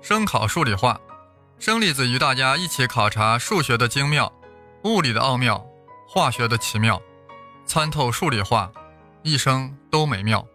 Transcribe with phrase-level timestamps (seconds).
[0.00, 0.98] 声考数理化，
[1.58, 4.32] 生粒子与大家一起考察数学的精妙、
[4.84, 5.66] 物理的奥妙、
[6.08, 7.02] 化学的奇妙，
[7.66, 8.70] 参透数理化，
[9.22, 10.46] 一生都美妙。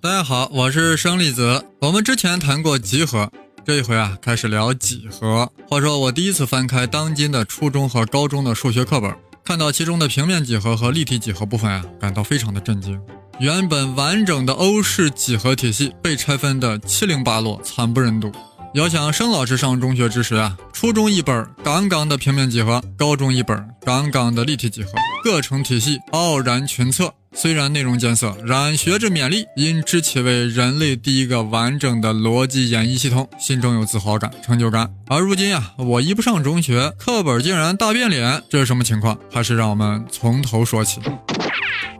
[0.00, 1.64] 大家好，我是生粒子。
[1.78, 3.30] 我们之前谈过集合，
[3.64, 5.50] 这一回啊开始聊几何。
[5.68, 9.16] 话说我第一次翻开当今的初中和高中的数学课本。
[9.44, 13.00] 看到其中的平面几何和立体几何部分啊，感到非常的震惊。
[13.40, 18.30] 原本完整的欧式几何体系被拆分的七零八落，惨不忍睹。
[18.74, 24.90] 遥想生老师上中学之时啊，初中一本杠杠的平面几何，高中一本杠杠的立体几何，
[25.24, 27.12] 各成体系，傲然群策。
[27.36, 34.88] 虽然内容艰涩，然学之勉励，因知其为人类第一个完整的逻辑演绎系统，心中有自豪感、成就感。
[35.08, 39.18] 而如今呀，我一不上中学，课本竟然大变脸，这是什么情况？
[39.32, 41.00] 还是让我们从头说起。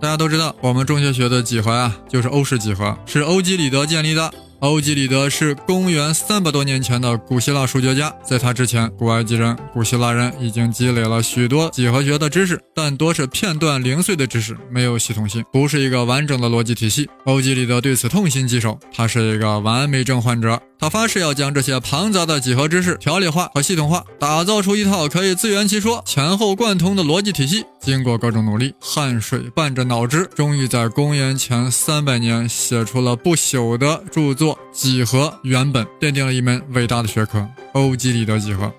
[0.00, 4.30] 大家都知道，我们中学学的几何啊，就是欧式几何，是欧几里得建立的。
[4.60, 17.08] 欧几里得是公元三百多年前的古希腊数学家，在他之前，古埃及人、古希腊人已经积累了许多几何学的知识，但多是片段零碎的知识，没有系统性，不是一个完整的逻辑体系。
[17.24, 20.60] 欧几里得对此痛心疾首，他是一个完美症患者。
[20.76, 27.64] 他发誓要将这些庞杂的几何知识条理化和系统化，打造出一套可以自圆其说、前后贯通的逻辑体系。
[27.80, 38.72] 经过各种努力，汗水伴着脑汁，终于在公元前三百年写出了不朽的著作《几何原本》，奠定了一门伟大的学科——欧几里得几何，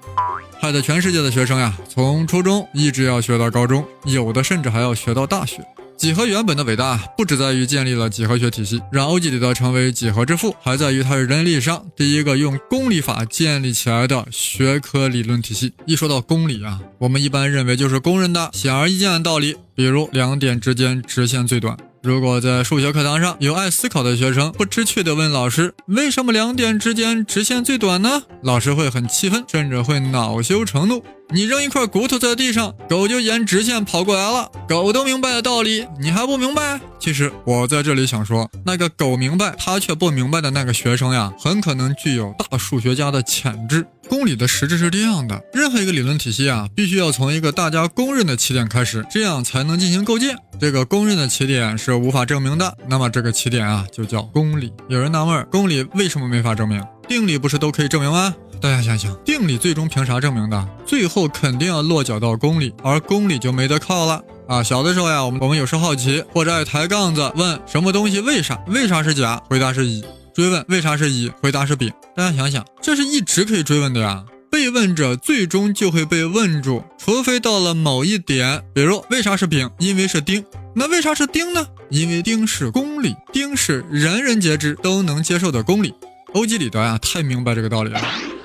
[0.60, 5.66] 害得全世界的学生呀，从初中一直要学到高中，有的甚至还要学到大学。
[5.98, 15.72] 几何原本的伟大不只在于建立了几何学体系，让欧几里得成为几何之父，还在于他是人类历史上第一个用公理法建立起来的学科理论体系。
[15.86, 21.78] 一说到公理啊，我们一般认为就是公认的显而易见的道理，比如两点之间直线最短。
[22.06, 31.04] 如果在数学课堂上有爱思考的学生不知趣地问老师：“为什么两点之间直线最短呢？”老师会很气愤，甚至会恼羞成怒。
[31.32, 34.52] 你扔一块骨头在地上，狗就沿直线跑过来了。
[34.70, 36.80] 狗都明白的道理，你还不明白？
[37.00, 43.84] 其实我在这里想说，那个狗明白，他却不明白的那个学生呀，很可能具有大数学家的潜质。
[44.10, 50.36] 公理的实质是这样的：任何一个理论体系啊，必须要从一个大家公认的起点开始，这样才能进行构建。
[50.60, 54.72] 这个公认的起点是无法证明的，那么这个起点啊，就叫公理。
[54.88, 56.82] 有人纳闷，公理为什么没法证明？
[57.08, 58.34] 定理不是都可以证明吗？
[58.62, 60.68] 大家想想，定理最终凭啥证明的？
[60.86, 64.64] 最后肯定要落脚到公理，而公理就没得靠了啊！
[64.64, 68.58] 小的时候呀，我们我们有时好奇，或者爱抬杠子，问什么东西为啥？
[68.68, 69.42] 为啥是甲？
[69.50, 70.04] 回答是乙。
[70.36, 71.32] 追问为啥是乙？
[71.42, 71.90] 回答是丙。
[72.14, 74.26] 大家想想，这是一直可以追问的呀。
[74.52, 79.72] 被问者最终就会被问住，除非到了某一点，比如为啥是丙？
[79.80, 80.44] 因为是丁。
[80.76, 81.66] 那为啥是丁呢？
[81.90, 85.94] 因为丁是公理，丁是人人皆知都能接受的公理。
[86.34, 88.02] 欧几里得呀，太明白这个道理了。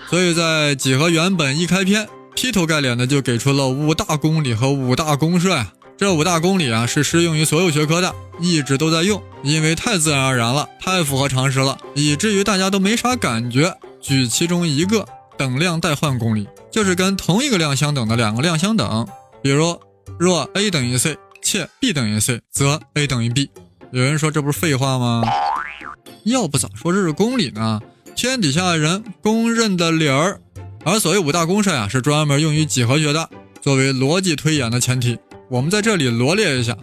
[0.09, 5.73] 所以在几何原本一开篇，劈头盖脸的就给出了五大公理和五大公设呀。
[6.01, 13.77] 这五大公理啊，是适用于所有学科的，一直都在用，因为太自然而然了，太符合常识了，以至于大家都没啥感觉。
[14.01, 15.07] 举其中一个，
[15.37, 19.07] 等量代换公理，就是跟同一个量相等的两个量相等。
[19.43, 19.79] 比如，
[20.19, 23.51] 若 a 等于 c，且 b 等于 c，则 a 等于 b。
[23.93, 25.23] 有人说这不是废话吗？
[26.25, 27.79] 要不咋说这是公理呢？
[28.17, 30.41] 天底下人公认的理儿，
[30.83, 33.29] 而所谓五大公式呀，是专门用于几何学的，
[33.61, 35.19] 作为逻辑推演的前提。
[35.51, 36.77] 我们在这里罗列一下：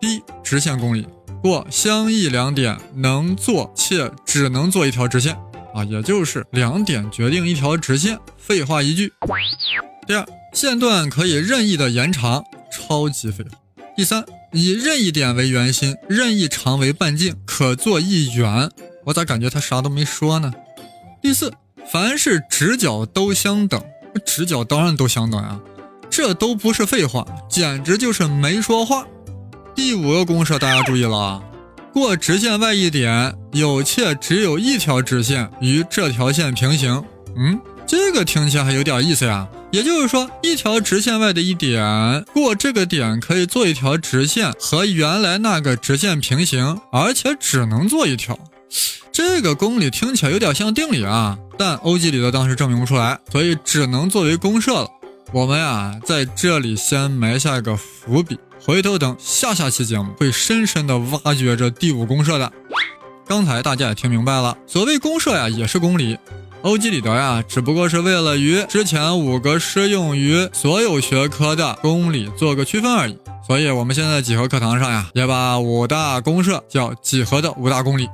[0.00, 1.04] 第一，直线公理，
[1.42, 5.36] 过相异两点能做且只能做一条直线
[5.74, 8.16] 啊，也就是两点决定一条直线。
[8.38, 9.12] 废话一句。
[10.06, 13.58] 第二，线段可以任意的延长，超级废话。
[13.96, 18.70] 第三，以任意点为圆心，任意长为半径，可做一圆。
[19.04, 20.52] 我咋感觉他啥都没说呢？
[21.20, 21.52] 第四，
[21.90, 23.82] 凡是直角都相等，
[24.24, 25.60] 直角当然都相等呀，
[26.12, 29.02] 这都不是废话，简直就是没说话。
[29.74, 31.42] 第五个公式大家注意了啊，
[31.90, 37.02] 过直线外一点，有且只有一条直线与这条线平行。
[37.34, 39.48] 嗯，这个听起来还有点意思呀。
[39.70, 48.38] 也就是说，一条直线外的一点，过这个点可以做一条直线和原来那个直线平行，而且只能做一条。
[49.10, 54.86] 这个公理听起来有点像定理啊，但欧几里得当时证明不出来，所以只能作为公设了。
[55.32, 62.52] 我们呀，在这里先埋下个伏笔，回头等下下期节目会深深的挖掘这第五公社的。
[63.26, 66.18] 刚才大家也听明白了，所谓公社呀，也是公理。
[66.60, 73.16] 欧几里得呀，只不过是为了与之前五个适用于所有学科的公理做个区分而已。
[73.46, 78.06] 所以，我们现在几何课堂上呀，也把五大公社叫几何的五大公理。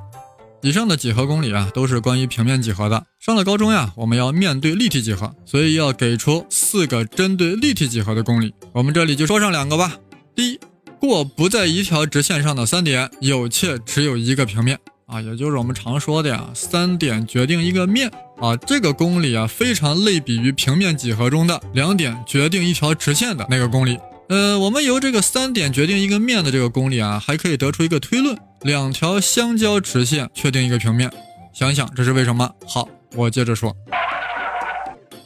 [0.61, 3.05] 以上的几何公理啊，都是关于平面几何的。
[3.17, 8.53] 上了高中呀，我们要面对立体几何，所以要给出四个针对立体几何的公理。
[8.73, 9.95] 我们这里就说上两个吧。
[10.35, 10.59] 第一，
[10.99, 18.57] 过不在一条直线上的三点，有且只有一个平面啊，也就是我们常说的呀，三点决定一个面啊。
[18.57, 23.97] 这个公理啊，非常类比于平面几何中的两点决定一条直线的那个公理。
[24.27, 31.11] 呃，我们由这个三点决定一个面的这个公理啊，还可以得出一个推论：两条相交直线确定一个平面。
[31.53, 32.49] 想想这是为什么？
[32.67, 33.75] 好，我接着说。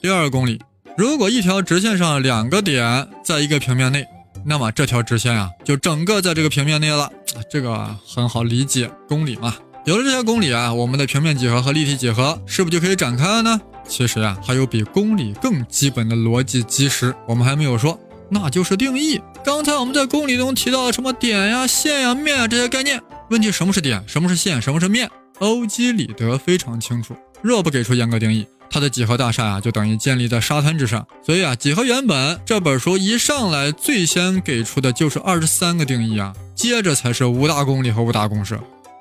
[0.01, 0.59] 第二公理，
[0.97, 4.05] 如果一条直线上两个点在一个平面内，
[4.45, 7.09] 那么这条直线呀就整个在这个平面内了。
[7.49, 9.55] 这个很好理解，公理嘛。
[9.85, 13.59] 有了这些公理啊，我们的平面几何和立体几何是不是就可以展开了呢？
[13.87, 17.99] 其实呀，还有比公理更基本的逻辑基石，我们还没有说。
[18.29, 19.19] 那就是定义。
[19.43, 23.01] 刚才我们在公理中提到了什么点呀、线呀、面啊这些概念。
[23.33, 24.03] 问题什么是点？
[24.05, 24.61] 什么是线？
[24.61, 25.09] 什么是面？
[25.39, 27.15] 欧几里得非常清楚。
[27.41, 31.07] 若不给出严格定义，他的几何大厦呀就等于建立在沙滩之上。
[31.25, 38.59] 所以啊，几何原本这本书一上来最先给出的就是二十三个定义啊，接着才是五大公理和五大公式。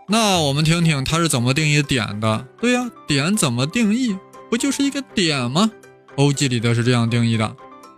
[0.08, 2.46] 那我们听听他是怎么定义点的？
[2.58, 4.16] 对呀，点怎么定义？
[4.48, 5.70] 不就是一个点吗？
[6.16, 7.54] 欧几里得是这样定义的。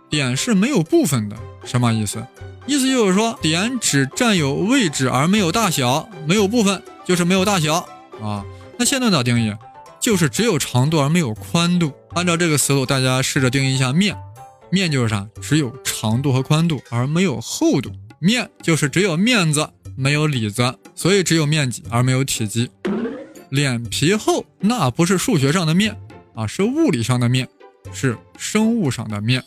[0.09, 2.21] 点是没有部分的，什么意思？
[2.67, 7.87] 意思就是说，点只占有位置而没有大小，没有部分就是没有大小
[8.21, 8.43] 啊。
[8.77, 9.53] 那线段咋定义？
[9.99, 11.91] 就是只有长度而没有宽度。
[12.13, 14.15] 按照这个思路，大家试着定义一下面。
[14.71, 15.27] 面就是啥？
[15.41, 17.91] 只有长度和宽度而没有厚度。
[18.19, 22.69] 面就是只有面子没有里子，所以只有面积而没有体积。
[23.49, 25.95] 脸皮厚那不是数学上的面
[26.33, 27.47] 啊，是物理上的面，
[27.93, 29.43] 是生物上的面。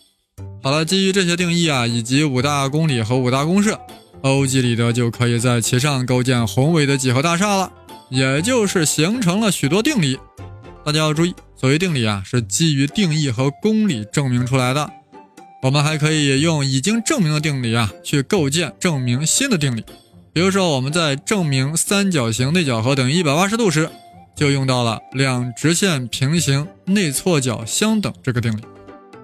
[0.60, 3.76] 好了，基于这些定义啊，以及五大公理和五大公式，
[4.22, 7.72] 欧几里得就可以在其上构建宏伟的几何大厦了，
[8.10, 10.18] 也就是形成了许多定理。
[10.84, 14.90] 大家要注意，所谓定理啊，是基于定义和公理证明出来的。
[15.62, 19.84] 我们还可以用已经证明的定理啊，去构建证明新的定理。
[20.32, 23.88] 比如说，我们在证明三角形内角和等于一百八十度时，
[24.36, 28.60] 就用到了两直线平行内错角相等这个定理。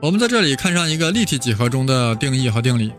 [0.05, 2.93] 我们在这里看上一个立体几何中的定义和定理。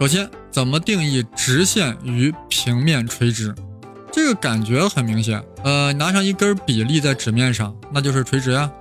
[0.00, 3.54] 首先，怎么定义直线与平面垂直？
[4.10, 5.44] 这个感觉很明显。
[5.62, 8.72] 呃，拿上一根笔立在纸面上，那就是垂直呀。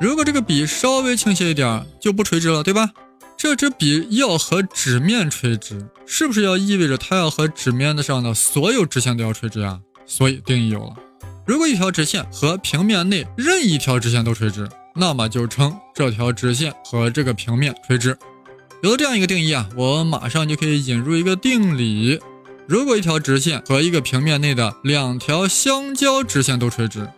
[0.00, 2.88] 如果这个笔稍微倾斜一点，就不垂直了，对吧？
[3.36, 9.78] 这支笔要和纸面垂直，是不是要意味着它要和纸面的上的所有直线都要垂直呀？
[10.06, 10.94] 所以定义有了：
[11.46, 14.66] 如果一条直线和平面内任意一条直线都垂直。
[14.94, 18.16] 那么就称这条直线和这个平面垂直。
[18.82, 22.20] 有了这样一个定义啊，我马上就可以引入一个定理：
[22.66, 27.08] 如果一条直线和一个平面内的两条相交直线都垂直，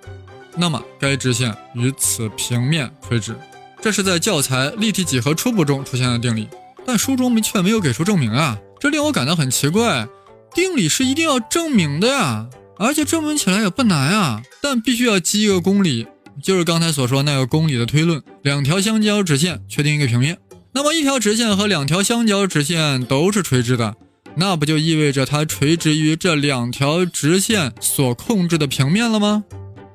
[0.57, 3.35] 那么该直线与此平面垂直。
[3.81, 6.49] 这是在教材《立体几何初步》中出现的定理，
[6.87, 10.07] 但书中却没有给出证明啊，这令我感到很奇怪。
[10.55, 12.47] 定理是一定要证明的呀，
[12.79, 16.07] 而且证明起来也不难啊，但必须要积一个公理。
[16.43, 20.39] 就是刚才所说那个公理的推论，两条相交直线确定一个平面。
[20.73, 23.95] 那么一条直线和两条相交直线都是垂直的，
[24.37, 29.45] 那不就意味着它垂直于这两条直线所控制的平面了吗？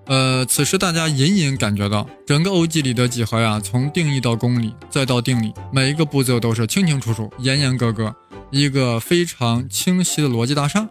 [0.08, 8.16] 呃，此时大家隐隐感觉到，整个欧几里得几何呀，从定义到公理再到定理，每一个步骤都是清清楚楚、严严格格，
[8.50, 10.88] 一个非常清晰的逻辑大厦。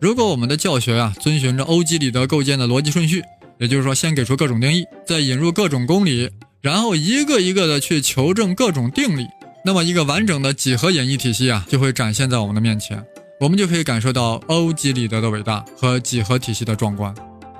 [0.00, 3.22] 如果我们的教学呀，遵循着欧几里得构建的逻辑顺序。
[3.60, 6.30] 也就是说，先给出各种定义，再引入各种公理，
[6.62, 9.26] 然后一个一个的去求证各种定理，
[9.62, 13.04] 那么一个完整的几何演绎体系啊，就会展现在我们的面前，
[13.38, 17.14] 我们就可以感受到欧几里得的伟大和几何体系的壮观。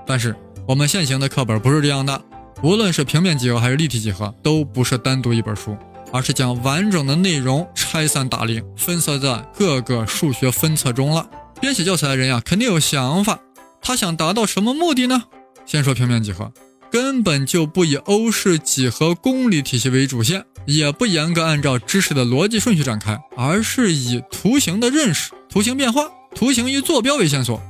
[0.07, 0.35] 但是
[0.67, 2.19] 我们现行的课本不是这样的，
[2.63, 5.77] 无论是平面几何还是立体几何，都不是单独一本书，
[6.11, 11.29] 而是将完整的内容拆散打零，分散在各个数学分册中了。
[11.61, 13.39] 编写教材的人呀，肯定有想法，
[13.83, 15.25] 他想达到什么目的呢？
[15.67, 16.53] 先说平面几何，
[16.91, 26.03] 根本就不以欧式几何公理体系为主线，也不严格按照知识的逻辑顺序展开，而是以图形的认识、图形变化、
[26.35, 27.61] 图形与坐标为线索。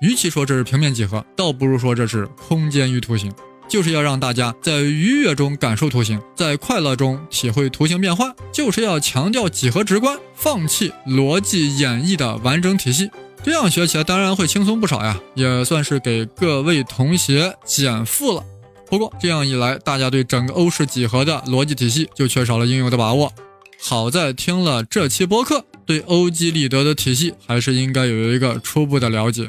[0.00, 3.32] 与其说这是平面几何，倒不如说这是空间与图形，
[3.72, 13.10] 就是要让大家在愉悦中感受图形，在快乐中体会图形变化，就是要强调几何直观，放弃逻辑演绎的完整体系。
[13.42, 18.44] 这样学起来当然会轻松不少呀，也算是给各位同学减负了。
[18.90, 23.32] 不过这样一来，大家对整个欧式几何的逻辑体系就缺少了应有的把握。
[23.80, 29.48] 好在听了这期播客，对欧几里得的体系还是应该有一个初步的了解。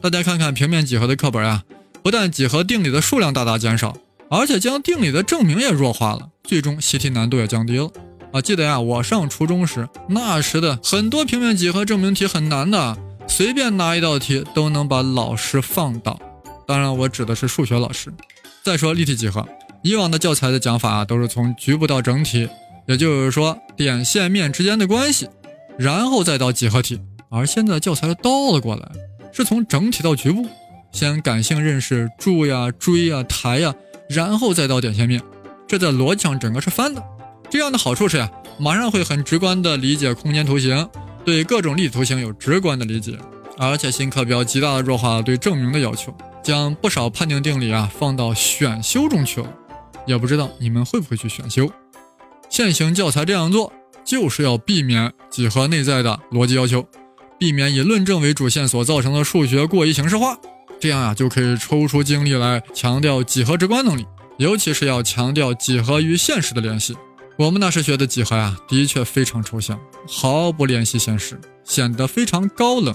[0.00, 1.62] 大家看看平面几何的课本呀，
[2.08, 3.94] 不但几何定理的数量大大减少，
[4.30, 7.90] 而且将定理的证明也弱化了，最终习题难度也降低了。
[8.32, 12.96] 啊，记得呀，我上初中时，那时的很多平面几何证明题很难的，
[13.26, 16.18] 随便拿一道题都能把老师放倒。
[16.66, 18.10] 当然，我指的是数学老师。
[18.62, 19.46] 再说立体几何，
[19.82, 22.48] 以往的教材的讲法啊，都是从局部到整体，
[22.86, 25.28] 也就是说点线面之间的关系，
[25.78, 26.98] 然后再到几何体。
[27.28, 28.88] 而现在教材倒了过来，
[29.30, 30.46] 是从整体到局部，
[30.92, 33.74] 先感性认识柱呀、锥呀、台呀，
[34.08, 35.22] 然后再到点线面，
[35.66, 37.02] 这在逻辑上整个是翻的。
[37.50, 40.88] 这样的好处是呀，马上会很直观的理解空间图形，
[41.24, 43.18] 对各种立体图形有直观的理解，
[43.56, 46.14] 而且新课标极大的弱化了对证明的要求。
[46.40, 49.52] 将不少判定定理啊放到选修中去了，
[50.06, 51.70] 也不知道你们会不会去选修。
[52.48, 53.70] 现行教材这样做，
[54.02, 56.86] 就是要避免几何内在的逻辑要求，
[57.38, 60.38] 避免以论证为主线所造成的数学过于形式化。
[60.80, 64.06] 这样啊，就可以抽出精力来强调几何直观能力，
[64.38, 66.96] 尤其是要强调几何与现实的联系。
[67.36, 72.94] 我们那时学的几何呀，的确非常抽象，毫不联系现实，显得非常高冷。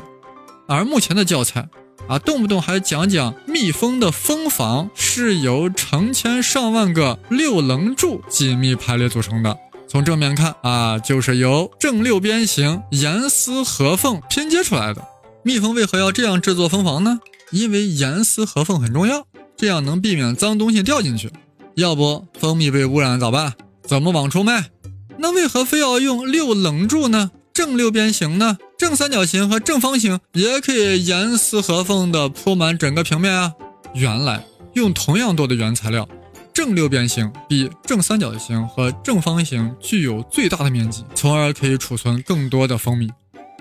[0.68, 1.68] 而目前的教材。
[2.10, 9.58] 啊，动不动还讲讲蜜蜂的蜂房是由成千上万个六棱柱紧密排列组成的。
[9.88, 15.02] 从正面看啊，就是由正六边形严丝合缝拼接出来的。
[15.44, 17.22] 蜜蜂为何要这样制作蜂房呢？
[17.54, 21.32] 因为严丝合缝很重要，这样能避免脏东西掉进去。
[21.76, 23.54] 要不蜂蜜被污染咋办？
[23.84, 24.72] 怎么往出卖？
[25.20, 27.30] 那为何非要用六棱柱呢？
[27.54, 28.58] 正六边形呢？
[28.78, 33.54] 正三角形和正方形也可以严丝合缝地铺满整个平面啊！
[33.94, 34.44] 原来
[34.74, 36.10] 用同样多的原材料，
[36.52, 43.10] 正六边形比正三角形和正方形具有最大的面积，从而可以储存更多的蜂蜜。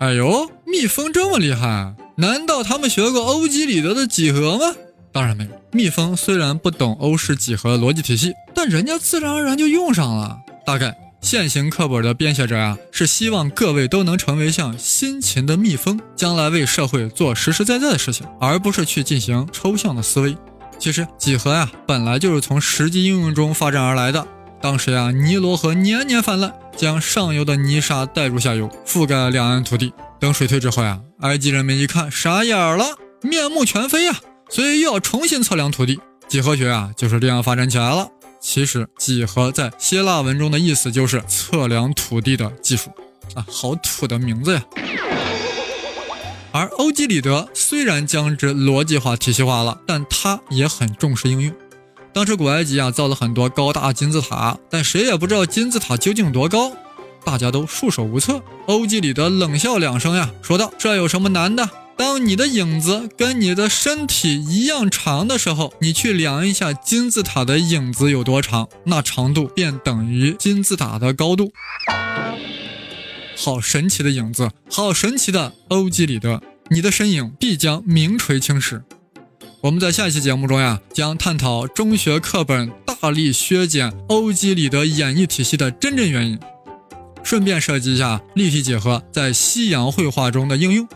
[0.02, 1.94] 哎呦，蜜蜂这么厉害？
[2.16, 4.74] 难道他们学过欧几里得的几何吗？
[5.12, 5.50] 当然没有。
[5.70, 10.36] 蜜蜂虽然不懂欧式几何逻辑体系，但人家自然而然就用上了。
[10.66, 10.92] 大概。
[11.20, 20.36] 现行课本的编写者啊，是希望各位都能成为像辛勤的蜜蜂，将来为社会做实实在在的事情，而不是去进行抽象的思维。
[20.80, 24.26] 其实几何呀，本来就是从实际应用中发展而来的。
[24.60, 29.92] 当时呀，尼罗河年年泛滥，将上游的泥沙带入下游，覆盖两岸土地。
[30.18, 34.14] 等水退之后呀，埃及人们一看傻眼了，面目全非呀，
[34.48, 36.00] 所以又要重新测量土地。
[36.28, 38.08] 几何学啊，就是这样发展起来了。
[38.40, 42.90] 其实几何在希腊文中的意思就是测量土地的技术
[43.34, 44.62] 啊，好土的名字呀。
[46.52, 51.52] 而欧几里得虽然将之逻辑化、体系化了，但他也很重视应用。
[52.12, 56.72] 当时古埃及啊造了很多高大金字塔，但谁也不知道金字塔究竟多高，
[57.24, 58.42] 大家都束手无策。
[58.66, 71.52] 欧几里得冷笑两声呀，说道：“这有什么难的？”当你的影子跟你的身体一样长的时候，你去量一下金字塔的影子有多长，那长度便等于金字塔的高度。
[73.36, 78.82] 好神奇的影子，好神奇的欧几里得，你的身影必将名垂青史。
[79.62, 86.36] 我们在下一期节目中呀，将探讨中学课本大力削减欧几里得演绎体系的真正原因，
[87.22, 90.88] 顺便涉及一下立体几何在西洋绘画中的应用。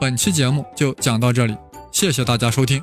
[0.00, 1.56] 本期节目就讲到这里，
[1.92, 2.82] 谢谢大家收听。